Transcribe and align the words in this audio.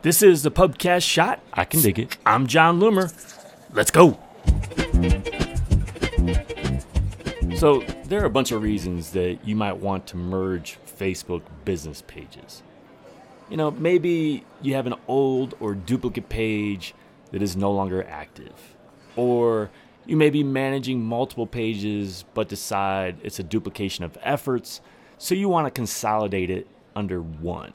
This 0.00 0.22
is 0.22 0.44
the 0.44 0.50
Pubcast 0.52 1.02
Shot. 1.02 1.40
I 1.52 1.64
can 1.64 1.80
dig 1.80 1.98
it. 1.98 2.16
I'm 2.24 2.46
Jon 2.46 2.78
Loomer. 2.78 3.12
Let's 3.72 3.90
go. 3.90 4.16
So, 7.56 7.82
there 8.04 8.22
are 8.22 8.26
a 8.26 8.30
bunch 8.30 8.52
of 8.52 8.62
reasons 8.62 9.10
that 9.10 9.40
you 9.44 9.56
might 9.56 9.78
want 9.78 10.06
to 10.08 10.16
merge 10.16 10.78
Facebook 10.86 11.42
business 11.64 12.04
pages. 12.06 12.62
You 13.50 13.56
know, 13.56 13.72
maybe 13.72 14.44
you 14.62 14.74
have 14.74 14.86
an 14.86 14.94
old 15.08 15.56
or 15.58 15.74
duplicate 15.74 16.28
page 16.28 16.94
that 17.32 17.42
is 17.42 17.56
no 17.56 17.72
longer 17.72 18.04
active. 18.04 18.54
Or 19.16 19.68
you 20.06 20.16
may 20.16 20.30
be 20.30 20.44
managing 20.44 21.02
multiple 21.02 21.48
pages 21.48 22.24
but 22.34 22.48
decide 22.48 23.16
it's 23.24 23.40
a 23.40 23.42
duplication 23.42 24.04
of 24.04 24.16
efforts, 24.22 24.80
so 25.18 25.34
you 25.34 25.48
want 25.48 25.66
to 25.66 25.72
consolidate 25.72 26.50
it 26.50 26.68
under 26.94 27.20
one. 27.20 27.72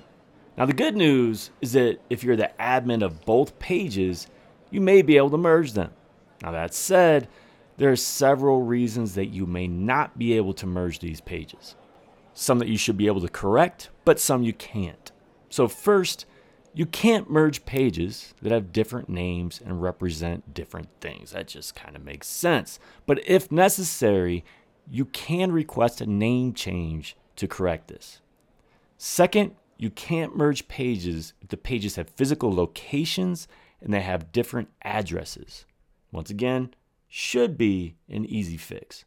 Now, 0.58 0.66
the 0.66 0.74
good 0.74 0.96
news 0.96 1.50
is 1.62 1.74
that 1.74 2.00
if 2.10 2.24
you're 2.24 2.36
the 2.36 2.52
admin 2.60 3.04
of 3.04 3.26
both 3.26 3.58
pages, 3.60 4.28
you 4.70 4.82
may 4.82 5.02
be 5.02 5.18
able 5.18 5.32
to 5.32 5.38
merge 5.38 5.74
them. 5.74 5.92
Now, 6.42 6.52
that 6.52 6.74
said, 6.74 7.28
there 7.78 7.92
are 7.92 7.96
several 7.96 8.62
reasons 8.62 9.16
that 9.16 9.28
you 9.28 9.46
may 9.46 9.68
not 9.68 10.18
be 10.18 10.34
able 10.34 10.54
to 10.54 10.68
merge 10.68 11.00
these 11.00 11.22
pages. 11.22 11.76
Some 12.36 12.60
that 12.60 12.68
you 12.68 12.78
should 12.78 12.98
be 12.98 13.08
able 13.08 13.22
to 13.22 13.30
correct, 13.30 13.90
but 14.06 14.20
some 14.20 14.44
you 14.44 14.54
can't. 14.54 15.12
So, 15.50 15.68
first, 15.68 16.26
you 16.74 16.86
can't 16.86 17.30
merge 17.30 17.66
pages 17.66 18.34
that 18.42 18.52
have 18.52 18.74
different 18.74 19.10
names 19.10 19.62
and 19.64 19.82
represent 19.82 20.54
different 20.54 20.90
things. 21.02 21.32
That 21.32 21.48
just 21.48 21.76
kind 21.76 21.96
of 21.96 22.04
makes 22.04 22.28
sense. 22.28 22.80
But 23.06 23.28
if 23.28 23.52
necessary, 23.52 24.44
you 24.90 25.06
can 25.06 25.52
request 25.52 26.02
a 26.02 26.06
name 26.06 26.54
change 26.54 27.16
to 27.36 27.48
correct 27.48 27.88
this. 27.88 28.22
Second, 28.98 29.56
you 29.78 29.90
can't 29.90 30.36
merge 30.36 30.68
pages 30.68 31.34
if 31.42 31.50
the 31.50 31.58
pages 31.58 31.96
have 31.96 32.10
physical 32.10 32.54
locations 32.54 33.48
and 33.82 33.94
they 33.94 34.02
have 34.02 34.32
different 34.32 34.70
addresses. 34.82 35.66
Once 36.12 36.30
again, 36.30 36.74
should 37.08 37.58
be 37.58 37.96
an 38.10 38.26
easy 38.26 38.58
fix. 38.58 39.06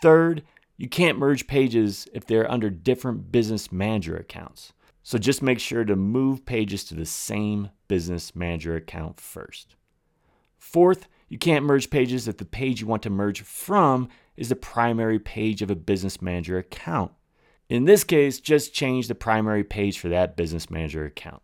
Third, 0.00 0.42
you 0.76 0.88
can't 0.88 1.18
merge 1.18 1.46
pages 1.46 2.08
if 2.14 2.24
they're 2.24 2.50
under 2.50 2.70
different 2.70 3.30
business 3.30 3.70
manager 3.70 4.16
accounts. 4.16 4.72
So 5.02 5.18
just 5.18 5.42
make 5.42 5.58
sure 5.58 5.84
to 5.84 5.96
move 5.96 6.46
pages 6.46 6.84
to 6.84 6.94
the 6.94 7.06
same 7.06 7.70
business 7.88 8.34
manager 8.34 8.76
account 8.76 9.20
first. 9.20 9.76
Fourth, 10.56 11.08
you 11.28 11.38
can't 11.38 11.64
merge 11.64 11.90
pages 11.90 12.28
if 12.28 12.36
the 12.36 12.44
page 12.44 12.80
you 12.80 12.86
want 12.86 13.02
to 13.02 13.10
merge 13.10 13.42
from 13.42 14.08
is 14.36 14.48
the 14.48 14.56
primary 14.56 15.18
page 15.18 15.62
of 15.62 15.70
a 15.70 15.76
business 15.76 16.22
manager 16.22 16.58
account. 16.58 17.12
In 17.70 17.84
this 17.84 18.02
case, 18.02 18.40
just 18.40 18.74
change 18.74 19.06
the 19.06 19.14
primary 19.14 19.62
page 19.62 20.00
for 20.00 20.08
that 20.08 20.36
business 20.36 20.70
manager 20.70 21.04
account. 21.04 21.40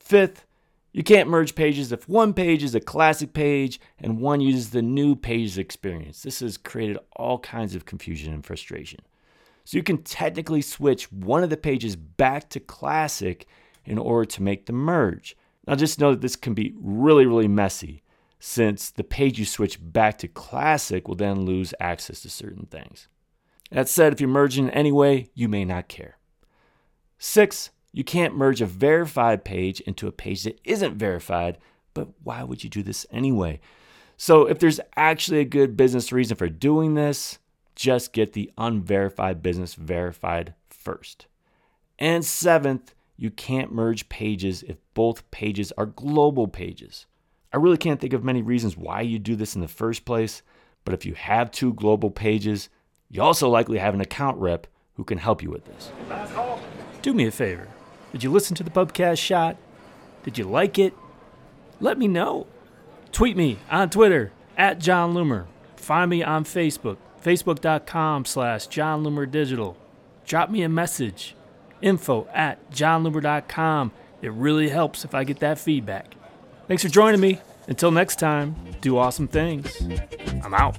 Fifth, 0.00 0.46
you 0.92 1.02
can't 1.02 1.28
merge 1.28 1.54
pages 1.54 1.92
if 1.92 2.08
one 2.08 2.32
page 2.32 2.62
is 2.62 2.74
a 2.74 2.80
classic 2.80 3.34
page 3.34 3.78
and 3.98 4.18
one 4.18 4.40
uses 4.40 4.70
the 4.70 4.80
new 4.80 5.14
pages 5.14 5.58
experience. 5.58 6.22
This 6.22 6.40
has 6.40 6.56
created 6.56 6.98
all 7.16 7.38
kinds 7.38 7.74
of 7.74 7.84
confusion 7.84 8.32
and 8.32 8.46
frustration. 8.46 9.00
So 9.64 9.76
you 9.76 9.82
can 9.82 10.02
technically 10.02 10.62
switch 10.62 11.12
one 11.12 11.42
of 11.42 11.50
the 11.50 11.58
pages 11.58 11.96
back 11.96 12.48
to 12.50 12.60
classic 12.60 13.46
in 13.84 13.98
order 13.98 14.24
to 14.24 14.42
make 14.42 14.64
the 14.64 14.72
merge. 14.72 15.36
Now 15.66 15.74
just 15.74 16.00
know 16.00 16.12
that 16.12 16.22
this 16.22 16.36
can 16.36 16.54
be 16.54 16.72
really, 16.80 17.26
really 17.26 17.48
messy 17.48 18.02
since 18.38 18.90
the 18.90 19.04
page 19.04 19.38
you 19.38 19.44
switch 19.44 19.78
back 19.82 20.16
to 20.18 20.28
classic 20.28 21.08
will 21.08 21.14
then 21.14 21.44
lose 21.44 21.74
access 21.78 22.22
to 22.22 22.30
certain 22.30 22.64
things. 22.66 23.08
That 23.74 23.88
said, 23.88 24.12
if 24.12 24.20
you're 24.20 24.30
merging 24.30 24.70
anyway, 24.70 25.30
you 25.34 25.48
may 25.48 25.64
not 25.64 25.88
care. 25.88 26.16
Six, 27.18 27.70
you 27.92 28.04
can't 28.04 28.36
merge 28.36 28.60
a 28.60 28.66
verified 28.66 29.44
page 29.44 29.80
into 29.80 30.06
a 30.06 30.12
page 30.12 30.44
that 30.44 30.60
isn't 30.62 30.96
verified, 30.96 31.58
but 31.92 32.06
why 32.22 32.44
would 32.44 32.62
you 32.62 32.70
do 32.70 32.84
this 32.84 33.04
anyway? 33.10 33.58
So, 34.16 34.46
if 34.46 34.60
there's 34.60 34.78
actually 34.94 35.40
a 35.40 35.44
good 35.44 35.76
business 35.76 36.12
reason 36.12 36.36
for 36.36 36.48
doing 36.48 36.94
this, 36.94 37.40
just 37.74 38.12
get 38.12 38.32
the 38.32 38.52
unverified 38.56 39.42
business 39.42 39.74
verified 39.74 40.54
first. 40.70 41.26
And 41.98 42.24
seventh, 42.24 42.94
you 43.16 43.32
can't 43.32 43.72
merge 43.72 44.08
pages 44.08 44.62
if 44.62 44.76
both 44.94 45.28
pages 45.32 45.72
are 45.76 45.86
global 45.86 46.46
pages. 46.46 47.06
I 47.52 47.56
really 47.56 47.76
can't 47.76 48.00
think 48.00 48.12
of 48.12 48.22
many 48.22 48.40
reasons 48.40 48.76
why 48.76 49.00
you 49.00 49.18
do 49.18 49.34
this 49.34 49.56
in 49.56 49.62
the 49.62 49.66
first 49.66 50.04
place, 50.04 50.42
but 50.84 50.94
if 50.94 51.04
you 51.04 51.14
have 51.14 51.50
two 51.50 51.72
global 51.72 52.12
pages, 52.12 52.68
you 53.14 53.22
also 53.22 53.48
likely 53.48 53.78
have 53.78 53.94
an 53.94 54.00
account 54.00 54.36
rep 54.38 54.66
who 54.96 55.04
can 55.04 55.18
help 55.18 55.40
you 55.40 55.48
with 55.48 55.64
this. 55.66 55.92
Do 57.00 57.14
me 57.14 57.26
a 57.26 57.30
favor. 57.30 57.68
Did 58.10 58.24
you 58.24 58.32
listen 58.32 58.56
to 58.56 58.64
the 58.64 58.70
Pubcast 58.70 59.18
shot? 59.18 59.56
Did 60.24 60.36
you 60.36 60.44
like 60.44 60.80
it? 60.80 60.94
Let 61.80 61.96
me 61.96 62.08
know. 62.08 62.48
Tweet 63.12 63.36
me 63.36 63.58
on 63.70 63.90
Twitter 63.90 64.32
at 64.56 64.80
Jon 64.80 65.14
Loomer. 65.14 65.46
Find 65.76 66.10
me 66.10 66.24
on 66.24 66.42
Facebook, 66.42 66.96
facebook.com 67.22 68.24
slash 68.24 68.66
Jon 68.66 69.04
Loomer 69.04 69.30
Digital. 69.30 69.76
Drop 70.26 70.50
me 70.50 70.62
a 70.62 70.68
message, 70.68 71.36
info 71.80 72.26
at 72.32 72.68
jonloomer.com. 72.72 73.92
It 74.22 74.32
really 74.32 74.70
helps 74.70 75.04
if 75.04 75.14
I 75.14 75.22
get 75.22 75.38
that 75.38 75.60
feedback. 75.60 76.14
Thanks 76.66 76.82
for 76.82 76.88
joining 76.88 77.20
me. 77.20 77.40
Until 77.68 77.92
next 77.92 78.16
time, 78.18 78.56
do 78.80 78.98
awesome 78.98 79.28
things. 79.28 79.80
I'm 80.42 80.54
out. 80.54 80.78